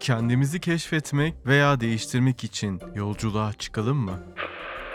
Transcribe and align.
Kendimizi 0.00 0.60
keşfetmek 0.60 1.34
veya 1.46 1.80
değiştirmek 1.80 2.44
için 2.44 2.80
yolculuğa 2.94 3.52
çıkalım 3.52 3.96
mı? 3.96 4.18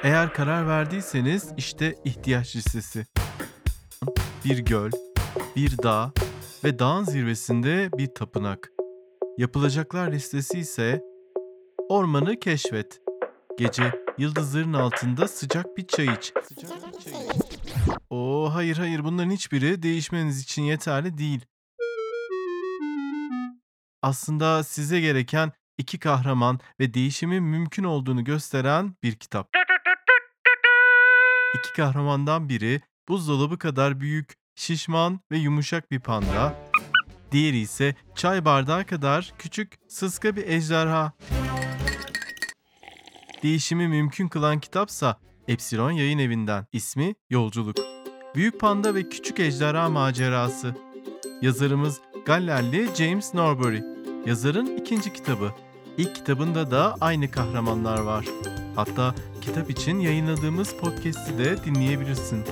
Eğer 0.03 0.33
karar 0.33 0.67
verdiyseniz 0.67 1.49
işte 1.57 1.95
ihtiyaç 2.05 2.55
listesi. 2.55 3.05
Bir 4.45 4.59
göl, 4.59 4.91
bir 5.55 5.77
dağ 5.77 6.11
ve 6.63 6.79
dağın 6.79 7.03
zirvesinde 7.03 7.89
bir 7.97 8.07
tapınak. 8.15 8.71
Yapılacaklar 9.37 10.11
listesi 10.11 10.59
ise 10.59 11.01
ormanı 11.89 12.39
keşfet. 12.39 13.01
Gece 13.57 13.91
yıldızların 14.17 14.73
altında 14.73 15.27
sıcak 15.27 15.77
bir 15.77 15.87
çay 15.87 16.05
iç. 16.05 16.33
Oo 18.09 18.49
hayır 18.53 18.77
hayır 18.77 19.03
bunların 19.03 19.31
hiçbiri 19.31 19.83
değişmeniz 19.83 20.41
için 20.41 20.61
yeterli 20.61 21.17
değil. 21.17 21.45
Aslında 24.05 24.63
size 24.63 25.01
gereken 25.01 25.51
iki 25.77 25.99
kahraman 25.99 26.59
ve 26.79 26.93
değişimin 26.93 27.43
mümkün 27.43 27.83
olduğunu 27.83 28.23
gösteren 28.23 28.95
bir 29.03 29.15
kitap. 29.15 29.49
İki 31.57 31.73
kahramandan 31.73 32.49
biri 32.49 32.81
buzdolabı 33.09 33.57
kadar 33.57 33.99
büyük, 33.99 34.33
şişman 34.55 35.19
ve 35.31 35.37
yumuşak 35.37 35.91
bir 35.91 35.99
panda. 35.99 36.55
Diğeri 37.31 37.57
ise 37.57 37.95
çay 38.15 38.45
bardağı 38.45 38.85
kadar 38.85 39.33
küçük, 39.39 39.73
sıska 39.87 40.35
bir 40.35 40.47
ejderha. 40.47 41.13
Değişimi 43.43 43.87
mümkün 43.87 44.27
kılan 44.27 44.59
kitapsa 44.59 45.19
Epsilon 45.47 45.91
Yayın 45.91 46.19
Evi'nden. 46.19 46.65
İsmi 46.71 47.15
Yolculuk. 47.29 47.77
Büyük 48.35 48.59
Panda 48.59 48.95
ve 48.95 49.09
Küçük 49.09 49.39
Ejderha 49.39 49.89
Macerası. 49.89 50.75
Yazarımız 51.41 52.01
Gallerli 52.25 52.95
James 52.95 53.33
Norbury. 53.33 53.94
Yazarın 54.25 54.77
ikinci 54.77 55.13
kitabı. 55.13 55.51
İlk 55.97 56.15
kitabında 56.15 56.71
da 56.71 56.95
aynı 57.01 57.31
kahramanlar 57.31 57.99
var. 58.03 58.25
Hatta 58.75 59.15
kitap 59.41 59.69
için 59.69 59.99
yayınladığımız 59.99 60.77
podcast'i 60.77 61.37
de 61.37 61.63
dinleyebilirsin. 61.65 62.45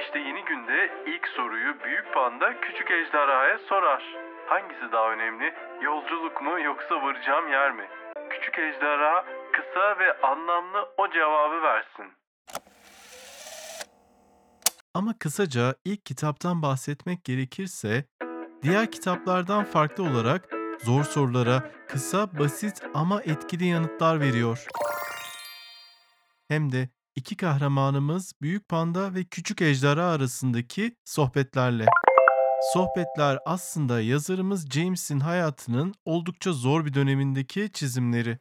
İşte 0.00 0.18
yeni 0.18 0.44
günde 0.44 0.90
ilk 1.06 1.28
soruyu 1.36 1.76
Büyük 1.84 2.14
Panda 2.14 2.60
Küçük 2.60 2.90
Ejderha'ya 2.90 3.58
sorar. 3.68 4.02
Hangisi 4.46 4.92
daha 4.92 5.12
önemli? 5.12 5.54
Yolculuk 5.82 6.42
mu 6.42 6.60
yoksa 6.60 6.94
varacağım 7.02 7.48
yer 7.52 7.72
mi? 7.72 7.84
Küçük 8.30 8.58
Ejderha 8.58 9.24
kısa 9.52 9.98
ve 9.98 10.20
anlamlı 10.22 10.88
o 10.98 11.10
cevabı 11.10 11.62
versin. 11.62 12.12
Ama 14.94 15.14
kısaca 15.18 15.74
ilk 15.84 16.04
kitaptan 16.04 16.62
bahsetmek 16.62 17.24
gerekirse, 17.24 18.04
diğer 18.62 18.92
kitaplardan 18.92 19.64
farklı 19.64 20.04
olarak 20.04 20.48
zor 20.84 21.04
sorulara 21.04 21.70
kısa, 21.88 22.38
basit 22.38 22.82
ama 22.94 23.22
etkili 23.22 23.66
yanıtlar 23.66 24.20
veriyor. 24.20 24.66
Hem 26.48 26.72
de 26.72 26.88
iki 27.16 27.36
kahramanımız 27.36 28.32
Büyük 28.42 28.68
Panda 28.68 29.14
ve 29.14 29.24
Küçük 29.24 29.62
Ejderha 29.62 30.04
arasındaki 30.04 30.96
sohbetlerle. 31.04 31.86
Sohbetler 32.72 33.38
aslında 33.46 34.00
yazarımız 34.00 34.70
James'in 34.70 35.20
hayatının 35.20 35.94
oldukça 36.04 36.52
zor 36.52 36.84
bir 36.84 36.94
dönemindeki 36.94 37.70
çizimleri. 37.72 38.38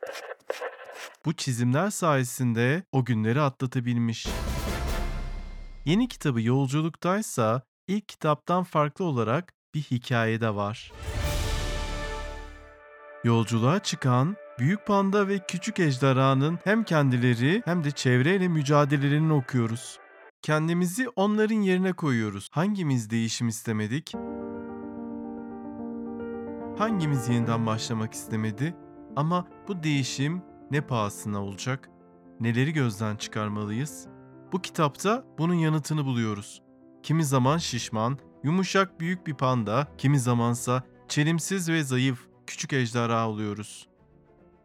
Bu 1.25 1.33
çizimler 1.33 1.89
sayesinde 1.89 2.83
o 2.91 3.05
günleri 3.05 3.41
atlatabilmiş. 3.41 4.27
Yeni 5.85 6.07
kitabı 6.07 6.41
Yolculuktaysa 6.41 7.61
ilk 7.87 8.07
kitaptan 8.07 8.63
farklı 8.63 9.05
olarak 9.05 9.54
bir 9.75 9.81
hikaye 9.81 10.41
de 10.41 10.55
var. 10.55 10.91
Yolculuğa 13.23 13.79
çıkan 13.79 14.35
Büyük 14.59 14.85
Panda 14.85 15.27
ve 15.27 15.39
Küçük 15.47 15.79
Ejderhanın 15.79 16.59
hem 16.63 16.83
kendileri 16.83 17.61
hem 17.65 17.83
de 17.83 17.91
çevreyle 17.91 18.47
mücadelelerini 18.47 19.33
okuyoruz. 19.33 19.99
Kendimizi 20.41 21.09
onların 21.15 21.55
yerine 21.55 21.93
koyuyoruz. 21.93 22.47
Hangimiz 22.51 23.09
değişim 23.09 23.47
istemedik? 23.47 24.13
Hangimiz 26.77 27.29
yeniden 27.29 27.65
başlamak 27.65 28.13
istemedi? 28.13 28.75
Ama 29.15 29.47
bu 29.67 29.83
değişim 29.83 30.41
ne 30.71 30.81
pahasına 30.81 31.43
olacak? 31.43 31.89
Neleri 32.39 32.73
gözden 32.73 33.15
çıkarmalıyız? 33.15 34.07
Bu 34.51 34.61
kitapta 34.61 35.23
bunun 35.37 35.53
yanıtını 35.53 36.05
buluyoruz. 36.05 36.61
Kimi 37.03 37.25
zaman 37.25 37.57
şişman, 37.57 38.17
yumuşak 38.45 38.99
büyük 38.99 39.27
bir 39.27 39.33
panda, 39.33 39.87
kimi 39.97 40.19
zamansa 40.19 40.83
çelimsiz 41.07 41.69
ve 41.69 41.83
zayıf 41.83 42.19
küçük 42.47 42.73
ejderha 42.73 43.29
oluyoruz. 43.29 43.87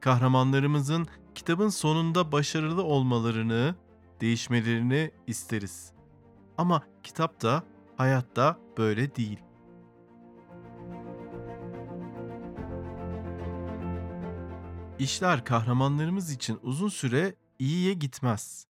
Kahramanlarımızın 0.00 1.06
kitabın 1.34 1.68
sonunda 1.68 2.32
başarılı 2.32 2.82
olmalarını, 2.82 3.74
değişmelerini 4.20 5.10
isteriz. 5.26 5.92
Ama 6.58 6.82
kitapta, 7.02 7.62
hayatta 7.96 8.58
böyle 8.78 9.14
değil. 9.16 9.38
İşler 14.98 15.44
kahramanlarımız 15.44 16.32
için 16.32 16.58
uzun 16.62 16.88
süre 16.88 17.34
iyiye 17.58 17.94
gitmez. 17.94 18.66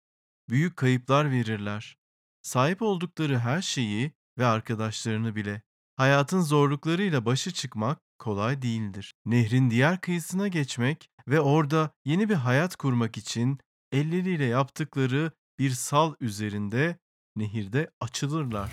Büyük 0.48 0.76
kayıplar 0.76 1.30
verirler. 1.30 1.96
Sahip 2.42 2.82
oldukları 2.82 3.38
her 3.38 3.62
şeyi 3.62 4.12
ve 4.38 4.46
arkadaşlarını 4.46 5.36
bile. 5.36 5.62
Hayatın 5.96 6.40
zorluklarıyla 6.40 7.24
başa 7.24 7.50
çıkmak 7.50 7.98
kolay 8.18 8.62
değildir. 8.62 9.14
Nehrin 9.26 9.70
diğer 9.70 10.00
kıyısına 10.00 10.48
geçmek 10.48 11.10
ve 11.28 11.40
orada 11.40 11.90
yeni 12.04 12.28
bir 12.28 12.34
hayat 12.34 12.76
kurmak 12.76 13.16
için 13.16 13.58
elleriyle 13.92 14.44
yaptıkları 14.44 15.32
bir 15.58 15.70
sal 15.70 16.14
üzerinde 16.20 16.98
nehirde 17.36 17.90
açılırlar. 18.00 18.72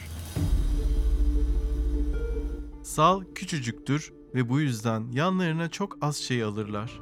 Sal 2.84 3.24
küçücüktür 3.36 4.14
ve 4.36 4.50
bu 4.50 4.60
yüzden 4.60 5.12
yanlarına 5.12 5.70
çok 5.70 5.98
az 6.02 6.18
şey 6.18 6.44
alırlar. 6.44 7.00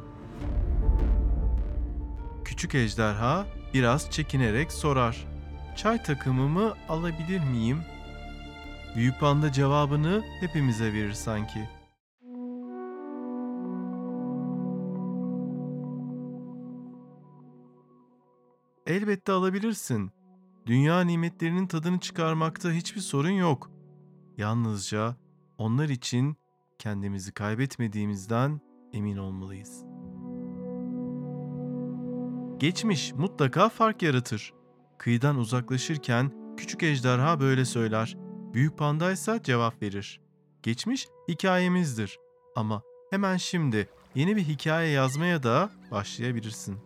Küçük 2.45 2.75
ejderha 2.75 3.47
biraz 3.73 4.11
çekinerek 4.11 4.71
sorar. 4.71 5.27
Çay 5.77 6.03
takımımı 6.03 6.73
alabilir 6.89 7.39
miyim? 7.39 7.81
Büyük 8.95 9.19
panda 9.19 9.51
cevabını 9.51 10.23
hepimize 10.39 10.93
verir 10.93 11.13
sanki. 11.13 11.69
Elbette 18.87 19.31
alabilirsin. 19.31 20.11
Dünya 20.65 21.01
nimetlerinin 21.01 21.67
tadını 21.67 21.99
çıkarmakta 21.99 22.71
hiçbir 22.71 23.01
sorun 23.01 23.29
yok. 23.29 23.71
Yalnızca 24.37 25.15
onlar 25.57 25.89
için 25.89 26.37
kendimizi 26.79 27.31
kaybetmediğimizden 27.31 28.61
emin 28.93 29.17
olmalıyız. 29.17 29.83
Geçmiş 32.57 33.13
mutlaka 33.13 33.69
fark 33.69 34.01
yaratır. 34.01 34.53
Kıyıdan 34.97 35.37
uzaklaşırken 35.37 36.31
küçük 36.57 36.83
ejderha 36.83 37.39
böyle 37.39 37.65
söyler. 37.65 38.17
Büyük 38.53 38.77
panda 38.77 39.11
ise 39.11 39.39
cevap 39.43 39.81
verir. 39.81 40.21
Geçmiş 40.63 41.07
hikayemizdir 41.27 42.19
ama 42.55 42.81
hemen 43.09 43.37
şimdi 43.37 43.89
yeni 44.15 44.35
bir 44.35 44.41
hikaye 44.41 44.89
yazmaya 44.89 45.43
da 45.43 45.69
başlayabilirsin. 45.91 46.77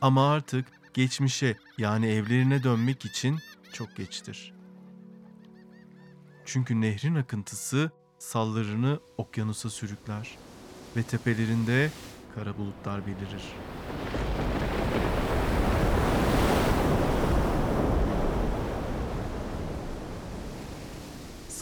Ama 0.00 0.30
artık 0.30 0.66
geçmişe 0.94 1.56
yani 1.78 2.06
evlerine 2.06 2.62
dönmek 2.62 3.04
için 3.04 3.38
çok 3.72 3.96
geçtir. 3.96 4.54
Çünkü 6.44 6.80
nehrin 6.80 7.14
akıntısı 7.14 7.90
sallarını 8.18 9.00
okyanusa 9.18 9.70
sürükler 9.70 10.38
ve 10.96 11.02
tepelerinde 11.02 11.90
kara 12.34 12.58
bulutlar 12.58 13.06
belirir. 13.06 13.42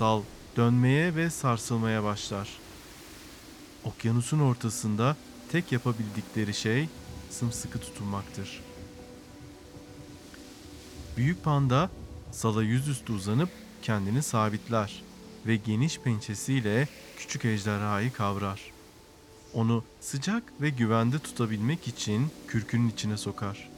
Sal 0.02 0.22
dönmeye 0.56 1.14
ve 1.16 1.30
sarsılmaya 1.30 2.04
başlar. 2.04 2.48
Okyanusun 3.84 4.40
ortasında 4.40 5.16
tek 5.52 5.72
yapabildikleri 5.72 6.54
şey 6.54 6.88
sımsıkı 7.30 7.80
tutunmaktır. 7.80 8.60
Büyük 11.16 11.44
panda 11.44 11.90
sala 12.32 12.62
yüzüstü 12.62 13.12
uzanıp 13.12 13.48
kendini 13.82 14.22
sabitler 14.22 15.02
ve 15.46 15.56
geniş 15.56 15.98
pençesiyle 15.98 16.88
küçük 17.18 17.44
ejderhayı 17.44 18.12
kavrar. 18.12 18.60
Onu 19.54 19.84
sıcak 20.00 20.42
ve 20.60 20.70
güvende 20.70 21.18
tutabilmek 21.18 21.88
için 21.88 22.30
kürkünün 22.48 22.88
içine 22.88 23.16
sokar. 23.16 23.71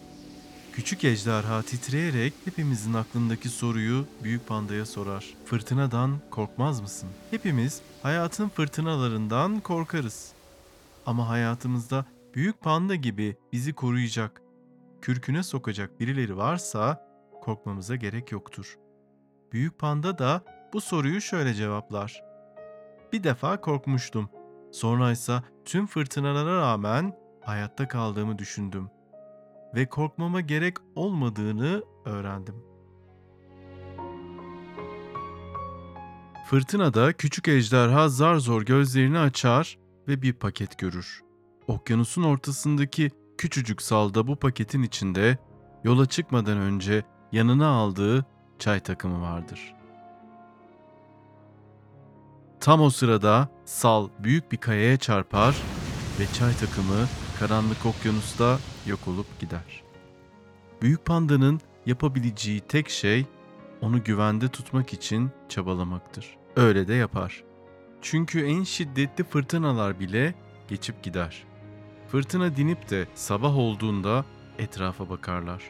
Küçük 0.74 1.04
ejderha 1.04 1.62
titreyerek 1.62 2.32
hepimizin 2.44 2.94
aklındaki 2.94 3.48
soruyu 3.48 4.06
büyük 4.24 4.46
pandaya 4.46 4.86
sorar. 4.86 5.34
Fırtınadan 5.44 6.18
korkmaz 6.30 6.80
mısın? 6.80 7.08
Hepimiz 7.30 7.80
hayatın 8.02 8.48
fırtınalarından 8.48 9.60
korkarız. 9.60 10.32
Ama 11.06 11.28
hayatımızda 11.28 12.04
büyük 12.34 12.60
panda 12.60 12.94
gibi 12.94 13.36
bizi 13.52 13.72
koruyacak, 13.72 14.42
kürküne 15.02 15.42
sokacak 15.42 16.00
birileri 16.00 16.36
varsa 16.36 17.08
korkmamıza 17.42 17.96
gerek 17.96 18.32
yoktur. 18.32 18.78
Büyük 19.52 19.78
panda 19.78 20.18
da 20.18 20.44
bu 20.72 20.80
soruyu 20.80 21.20
şöyle 21.20 21.54
cevaplar. 21.54 22.22
Bir 23.12 23.24
defa 23.24 23.60
korkmuştum. 23.60 24.30
Sonra 24.72 25.10
ise 25.12 25.42
tüm 25.64 25.86
fırtınalara 25.86 26.60
rağmen 26.60 27.16
hayatta 27.40 27.88
kaldığımı 27.88 28.38
düşündüm 28.38 28.90
ve 29.74 29.86
korkmama 29.86 30.40
gerek 30.40 30.76
olmadığını 30.94 31.82
öğrendim. 32.04 32.54
Fırtınada 36.46 37.12
küçük 37.12 37.48
ejderha 37.48 38.08
zar 38.08 38.36
zor 38.36 38.62
gözlerini 38.62 39.18
açar 39.18 39.78
ve 40.08 40.22
bir 40.22 40.32
paket 40.32 40.78
görür. 40.78 41.22
Okyanusun 41.66 42.22
ortasındaki 42.22 43.10
küçücük 43.38 43.82
salda 43.82 44.26
bu 44.26 44.36
paketin 44.36 44.82
içinde 44.82 45.38
yola 45.84 46.06
çıkmadan 46.06 46.58
önce 46.58 47.04
yanına 47.32 47.68
aldığı 47.68 48.24
çay 48.58 48.80
takımı 48.80 49.22
vardır. 49.22 49.74
Tam 52.60 52.80
o 52.80 52.90
sırada 52.90 53.48
sal 53.64 54.08
büyük 54.18 54.52
bir 54.52 54.56
kayaya 54.56 54.96
çarpar 54.96 55.62
ve 56.20 56.26
çay 56.32 56.56
takımı 56.56 57.06
karanlık 57.38 57.86
okyanusta 57.86 58.58
yok 58.86 59.08
olup 59.08 59.40
gider. 59.40 59.82
Büyük 60.82 61.04
pandanın 61.04 61.60
yapabileceği 61.86 62.60
tek 62.60 62.88
şey 62.88 63.26
onu 63.80 64.04
güvende 64.04 64.48
tutmak 64.48 64.92
için 64.92 65.30
çabalamaktır. 65.48 66.36
Öyle 66.56 66.88
de 66.88 66.94
yapar. 66.94 67.44
Çünkü 68.02 68.46
en 68.46 68.62
şiddetli 68.62 69.24
fırtınalar 69.24 70.00
bile 70.00 70.34
geçip 70.68 71.02
gider. 71.02 71.44
Fırtına 72.08 72.56
dinip 72.56 72.90
de 72.90 73.08
sabah 73.14 73.56
olduğunda 73.58 74.24
etrafa 74.58 75.10
bakarlar. 75.10 75.62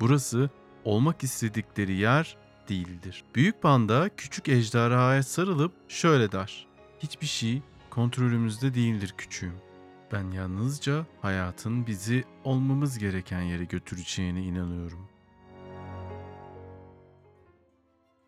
Burası 0.00 0.50
olmak 0.84 1.22
istedikleri 1.22 1.92
yer 1.92 2.36
değildir. 2.68 3.24
Büyük 3.34 3.62
panda 3.62 4.10
küçük 4.16 4.48
ejderhaya 4.48 5.22
sarılıp 5.22 5.72
şöyle 5.88 6.32
der. 6.32 6.66
Hiçbir 6.98 7.26
şey 7.26 7.62
kontrolümüzde 7.90 8.74
değildir 8.74 9.14
küçüğüm. 9.18 9.65
Ben 10.12 10.30
yalnızca 10.30 11.06
hayatın 11.22 11.86
bizi 11.86 12.24
olmamız 12.44 12.98
gereken 12.98 13.40
yere 13.40 13.64
götüreceğine 13.64 14.42
inanıyorum. 14.42 15.08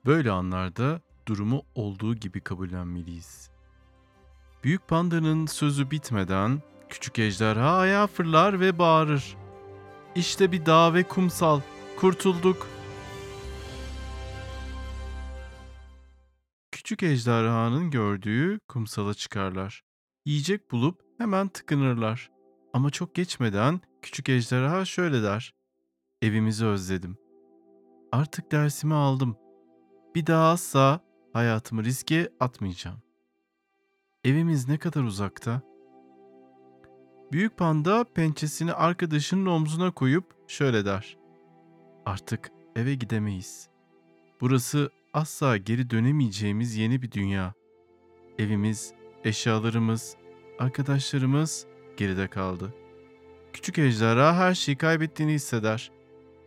Böyle 0.06 0.30
anlarda 0.30 1.00
durumu 1.28 1.62
olduğu 1.74 2.14
gibi 2.14 2.40
kabullenmeliyiz. 2.40 3.50
Büyük 4.64 4.88
pandanın 4.88 5.46
sözü 5.46 5.90
bitmeden 5.90 6.62
küçük 6.88 7.18
ejderha 7.18 7.76
ayağa 7.76 8.06
fırlar 8.06 8.60
ve 8.60 8.78
bağırır. 8.78 9.36
İşte 10.14 10.52
bir 10.52 10.66
dağ 10.66 10.94
ve 10.94 11.02
kumsal. 11.02 11.60
Kurtulduk. 11.96 12.66
Küçük 16.72 17.02
ejderhanın 17.02 17.90
gördüğü 17.90 18.60
kumsala 18.68 19.14
çıkarlar. 19.14 19.87
Yiyecek 20.28 20.70
bulup 20.70 21.00
hemen 21.18 21.48
tıkınırlar. 21.48 22.30
Ama 22.72 22.90
çok 22.90 23.14
geçmeden 23.14 23.80
küçük 24.02 24.28
ejderha 24.28 24.84
şöyle 24.84 25.22
der. 25.22 25.54
Evimizi 26.22 26.66
özledim. 26.66 27.16
Artık 28.12 28.52
dersimi 28.52 28.94
aldım. 28.94 29.36
Bir 30.14 30.26
daha 30.26 30.50
asla 30.50 31.00
hayatımı 31.32 31.84
riske 31.84 32.28
atmayacağım. 32.40 32.98
Evimiz 34.24 34.68
ne 34.68 34.78
kadar 34.78 35.02
uzakta? 35.02 35.62
Büyük 37.32 37.56
panda 37.58 38.04
pençesini 38.04 38.72
arkadaşının 38.72 39.46
omzuna 39.46 39.90
koyup 39.90 40.24
şöyle 40.48 40.84
der. 40.84 41.18
Artık 42.06 42.50
eve 42.76 42.94
gidemeyiz. 42.94 43.68
Burası 44.40 44.90
asla 45.12 45.56
geri 45.56 45.90
dönemeyeceğimiz 45.90 46.76
yeni 46.76 47.02
bir 47.02 47.12
dünya. 47.12 47.54
Evimiz, 48.38 48.97
eşyalarımız, 49.24 50.16
arkadaşlarımız 50.58 51.66
geride 51.96 52.28
kaldı. 52.28 52.74
Küçük 53.52 53.78
ejderha 53.78 54.36
her 54.36 54.54
şeyi 54.54 54.76
kaybettiğini 54.76 55.32
hisseder. 55.32 55.90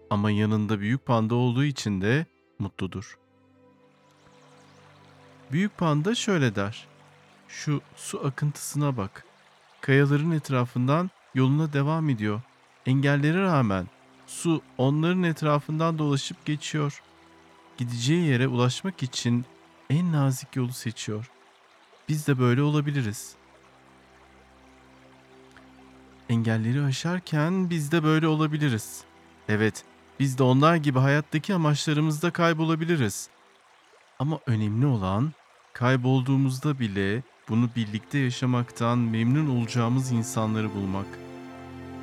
Ama 0.09 0.31
yanında 0.31 0.79
büyük 0.79 1.06
panda 1.06 1.35
olduğu 1.35 1.63
için 1.63 2.01
de 2.01 2.25
mutludur. 2.59 3.18
Büyük 5.51 5.77
panda 5.77 6.15
şöyle 6.15 6.56
der. 6.56 6.88
Şu 7.47 7.81
su 7.95 8.25
akıntısına 8.25 8.97
bak. 8.97 9.25
Kayaların 9.81 10.31
etrafından 10.31 11.09
yoluna 11.35 11.73
devam 11.73 12.09
ediyor. 12.09 12.41
Engellere 12.85 13.41
rağmen 13.41 13.88
su 14.27 14.62
onların 14.77 15.23
etrafından 15.23 15.97
dolaşıp 16.00 16.45
geçiyor. 16.45 17.01
Gideceği 17.77 18.27
yere 18.27 18.47
ulaşmak 18.47 19.03
için 19.03 19.45
en 19.89 20.12
nazik 20.12 20.56
yolu 20.56 20.73
seçiyor. 20.73 21.31
Biz 22.12 22.28
de 22.28 22.40
böyle 22.40 22.62
olabiliriz. 22.62 23.36
Engelleri 26.30 26.81
aşarken 26.81 27.69
biz 27.69 27.92
de 27.92 28.04
böyle 28.04 28.28
olabiliriz. 28.28 29.04
Evet, 29.50 29.84
biz 30.19 30.38
de 30.38 30.44
onlar 30.44 30.75
gibi 30.75 31.00
hayattaki 31.00 31.54
amaçlarımızda 31.54 32.31
kaybolabiliriz. 32.31 33.30
Ama 34.19 34.40
önemli 34.46 34.86
olan 34.86 35.31
kaybolduğumuzda 35.74 36.80
bile 36.80 37.24
bunu 37.50 37.69
birlikte 37.75 38.18
yaşamaktan 38.18 38.98
memnun 38.98 39.60
olacağımız 39.60 40.12
insanları 40.12 40.74
bulmak. 40.74 41.07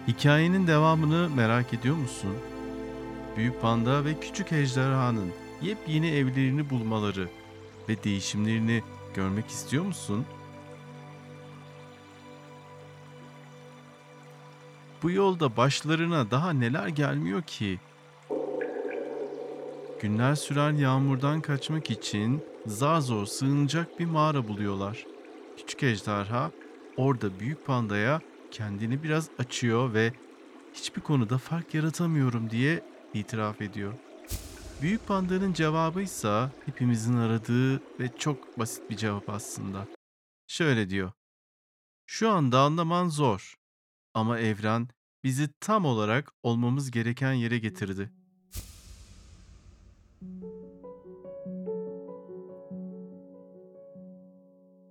Hikayenin 0.08 0.66
devamını 0.66 1.30
merak 1.30 1.74
ediyor 1.74 1.96
musun? 1.96 2.34
Büyük 3.36 3.62
panda 3.62 4.04
ve 4.04 4.20
küçük 4.20 4.52
ejderhanın 4.52 5.32
yepyeni 5.62 6.10
evlerini 6.10 6.70
bulmaları 6.70 7.28
ve 7.88 8.04
değişimlerini 8.04 8.82
görmek 9.14 9.48
istiyor 9.48 9.84
musun? 9.84 10.26
Bu 15.02 15.10
yolda 15.10 15.56
başlarına 15.56 16.30
daha 16.30 16.52
neler 16.52 16.88
gelmiyor 16.88 17.42
ki? 17.42 17.80
Günler 20.00 20.34
süren 20.34 20.76
yağmurdan 20.76 21.40
kaçmak 21.40 21.90
için 21.90 22.44
zar 22.66 23.00
zor 23.00 23.26
sığınacak 23.26 24.00
bir 24.00 24.04
mağara 24.06 24.48
buluyorlar. 24.48 25.06
Küçük 25.56 25.82
ejderha 25.82 26.50
orada 26.96 27.40
büyük 27.40 27.66
pandaya 27.66 28.20
kendini 28.50 29.02
biraz 29.02 29.28
açıyor 29.38 29.94
ve 29.94 30.12
hiçbir 30.74 31.00
konuda 31.00 31.38
fark 31.38 31.74
yaratamıyorum 31.74 32.50
diye 32.50 32.82
itiraf 33.14 33.60
ediyor. 33.60 33.92
Büyük 34.82 35.06
pandanın 35.06 35.52
cevabı 35.52 36.02
ise 36.02 36.48
hepimizin 36.66 37.16
aradığı 37.16 37.76
ve 38.00 38.18
çok 38.18 38.58
basit 38.58 38.90
bir 38.90 38.96
cevap 38.96 39.30
aslında. 39.30 39.86
Şöyle 40.46 40.90
diyor. 40.90 41.12
Şu 42.06 42.30
anda 42.30 42.60
anlaman 42.60 43.08
zor 43.08 43.54
ama 44.14 44.38
evren 44.38 44.88
bizi 45.24 45.48
tam 45.60 45.84
olarak 45.84 46.32
olmamız 46.42 46.90
gereken 46.90 47.32
yere 47.32 47.58
getirdi. 47.58 48.12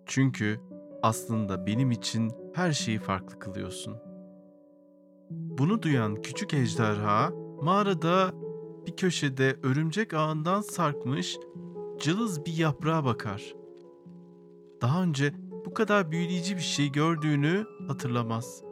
Çünkü 0.05 0.59
aslında 1.03 1.65
benim 1.65 1.91
için 1.91 2.31
her 2.53 2.71
şeyi 2.71 2.99
farklı 2.99 3.39
kılıyorsun. 3.39 3.97
Bunu 5.29 5.81
duyan 5.81 6.21
küçük 6.21 6.53
ejderha 6.53 7.29
mağarada 7.61 8.46
bir 8.87 8.95
köşede 8.95 9.59
örümcek 9.63 10.13
ağından 10.13 10.61
sarkmış 10.61 11.37
cılız 11.99 12.45
bir 12.45 12.57
yaprağa 12.57 13.05
bakar. 13.05 13.55
Daha 14.81 15.03
önce 15.03 15.33
bu 15.65 15.73
kadar 15.73 16.11
büyüleyici 16.11 16.55
bir 16.55 16.61
şey 16.61 16.91
gördüğünü 16.91 17.65
hatırlamaz. 17.87 18.63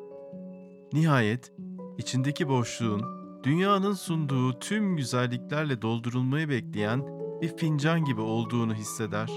Nihayet 0.93 1.53
içindeki 1.97 2.49
boşluğun 2.49 3.01
dünyanın 3.43 3.93
sunduğu 3.93 4.59
tüm 4.59 4.97
güzelliklerle 4.97 5.81
doldurulmayı 5.81 6.49
bekleyen 6.49 7.07
bir 7.41 7.57
fincan 7.57 8.05
gibi 8.05 8.21
olduğunu 8.21 8.73
hisseder. 8.73 9.31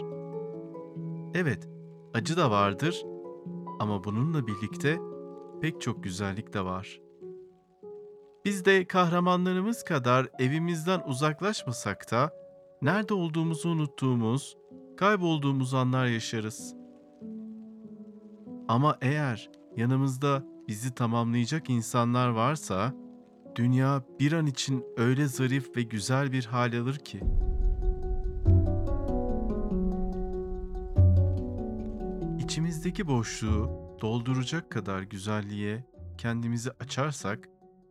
Evet, 1.35 1.69
acı 2.15 2.37
da 2.37 2.51
vardır 2.51 3.03
ama 3.79 4.05
bununla 4.05 4.47
birlikte 4.47 4.99
pek 5.61 5.81
çok 5.81 6.05
güzellik 6.05 6.55
de 6.55 6.65
var. 6.65 7.08
Biz 8.45 8.65
de 8.65 8.85
kahramanlarımız 8.85 9.85
kadar 9.85 10.29
evimizden 10.39 11.01
uzaklaşmasak 11.07 12.11
da 12.11 12.31
nerede 12.83 13.15
olduğumuzu 13.15 13.69
unuttuğumuz, 13.69 14.57
kaybolduğumuz 14.97 15.75
anlar 15.75 16.07
yaşarız. 16.07 16.75
Ama 18.69 18.99
eğer 19.01 19.51
yanımızda 19.77 20.45
bizi 20.69 20.95
tamamlayacak 20.95 21.71
insanlar 21.71 22.29
varsa, 22.29 22.95
dünya 23.57 24.03
bir 24.21 24.33
an 24.33 24.47
için 24.47 24.85
öyle 24.97 25.27
zarif 25.27 25.77
ve 25.77 25.83
güzel 25.83 26.33
bir 26.33 26.45
hal 26.45 26.81
alır 26.81 26.97
ki. 26.97 27.21
İçimizdeki 32.39 33.07
boşluğu 33.07 33.71
dolduracak 34.01 34.71
kadar 34.71 35.03
güzelliğe 35.03 35.85
kendimizi 36.19 36.71
açarsak, 36.81 37.49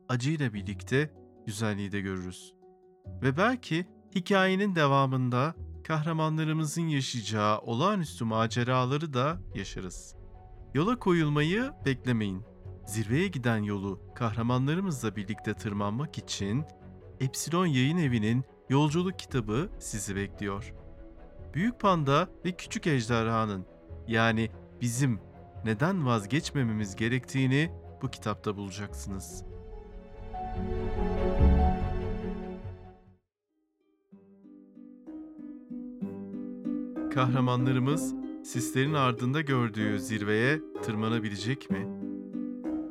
acıyla 0.10 0.54
birlikte 0.54 1.14
güzelliği 1.46 1.92
de 1.92 2.02
görürüz. 2.02 2.54
Ve 3.22 3.38
belki 3.38 3.86
hikayenin 4.16 4.76
devamında 4.76 5.56
kahramanlarımızın 5.84 6.88
yaşayacağı 6.88 7.60
olağanüstü 7.60 8.26
maceraları 8.26 9.14
da 9.14 9.38
yaşarız. 9.56 10.16
Yola 10.74 11.00
koyulmayı 11.00 11.72
beklemeyin. 11.86 12.44
Zirveye 12.86 13.28
giden 13.28 13.58
yolu 13.58 14.02
kahramanlarımızla 14.16 15.16
birlikte 15.16 15.54
tırmanmak 15.54 16.18
için 16.18 16.66
Epsilon 17.20 17.66
Yayın 17.66 17.98
Evi'nin 17.98 18.44
yolculuk 18.70 19.20
kitabı 19.20 19.70
sizi 19.80 20.16
bekliyor. 20.16 20.74
Büyük 21.54 21.80
Panda 21.80 22.30
ve 22.46 22.52
Küçük 22.52 22.88
Ejderhanın 22.88 23.66
yani 24.08 24.52
bizim 24.82 25.20
neden 25.66 26.06
vazgeçmememiz 26.06 26.96
gerektiğini 26.96 27.72
bu 28.02 28.12
kitapta 28.12 28.58
bulacaksınız. 28.58 29.44
Kahramanlarımız 37.14 38.14
sislerin 38.44 38.94
ardında 38.94 39.42
gördüğü 39.42 40.00
zirveye 40.00 40.62
tırmanabilecek 40.84 41.70
mi? 41.70 41.88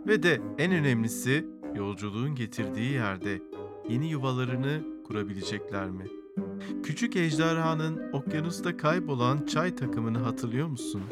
Ve 0.06 0.22
de 0.22 0.40
en 0.58 0.72
önemlisi 0.72 1.46
yolculuğun 1.74 2.34
getirdiği 2.34 2.92
yerde 2.92 3.42
yeni 3.88 4.06
yuvalarını 4.06 4.82
kurabilecekler 5.06 5.90
mi? 5.90 6.06
Küçük 6.82 7.16
ejderhanın 7.16 8.12
okyanusta 8.12 8.76
kaybolan 8.76 9.46
çay 9.46 9.76
takımını 9.76 10.18
hatırlıyor 10.18 10.68
musun? 10.68 11.02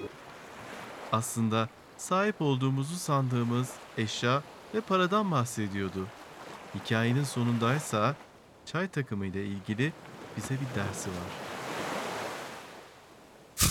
Aslında 1.13 1.69
sahip 1.97 2.43
olduğumuzu 2.43 2.95
sandığımız 2.95 3.73
eşya 3.99 4.43
ve 4.75 4.81
paradan 4.81 5.31
bahsediyordu. 5.31 6.07
Hikayenin 6.75 7.25
sonundaysa 7.25 8.17
çay 8.65 8.91
takımı 8.91 9.27
ile 9.27 9.47
ilgili 9.47 9.93
bize 10.37 10.55
bir 10.55 10.75
dersi 10.75 11.11
var. 11.11 11.31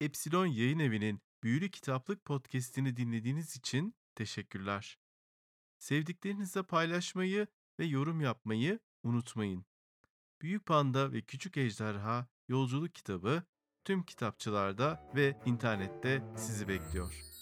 Epsilon 0.00 0.46
Yayın 0.46 0.78
Evi'nin 0.78 1.20
Büyülü 1.42 1.70
Kitaplık 1.70 2.24
podcast'ini 2.24 2.96
dinlediğiniz 2.96 3.56
için 3.56 3.94
teşekkürler. 4.14 4.98
Sevdiklerinizle 5.78 6.62
paylaşmayı 6.62 7.46
ve 7.78 7.84
yorum 7.84 8.20
yapmayı 8.20 8.78
unutmayın. 9.02 9.64
Büyük 10.42 10.66
Panda 10.66 11.12
ve 11.12 11.22
Küçük 11.22 11.56
Ejderha 11.56 12.26
Yolculuk 12.48 12.94
Kitabı 12.94 13.42
tüm 13.84 14.02
kitapçılarda 14.02 15.10
ve 15.14 15.36
internette 15.46 16.22
sizi 16.36 16.68
bekliyor. 16.68 17.33